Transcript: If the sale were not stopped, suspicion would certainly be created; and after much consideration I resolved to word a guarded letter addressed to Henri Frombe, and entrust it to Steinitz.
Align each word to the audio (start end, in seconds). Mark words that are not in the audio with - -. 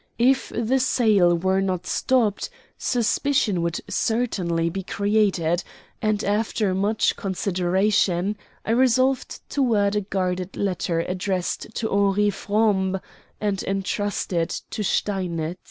If 0.17 0.49
the 0.55 0.79
sale 0.79 1.37
were 1.37 1.61
not 1.61 1.85
stopped, 1.85 2.49
suspicion 2.75 3.61
would 3.61 3.79
certainly 3.87 4.67
be 4.67 4.81
created; 4.81 5.63
and 6.01 6.23
after 6.23 6.73
much 6.73 7.15
consideration 7.15 8.35
I 8.65 8.71
resolved 8.71 9.47
to 9.51 9.61
word 9.61 9.95
a 9.95 10.01
guarded 10.01 10.57
letter 10.57 11.01
addressed 11.01 11.75
to 11.75 11.91
Henri 11.91 12.31
Frombe, 12.31 12.99
and 13.39 13.61
entrust 13.61 14.33
it 14.33 14.63
to 14.71 14.81
Steinitz. 14.81 15.59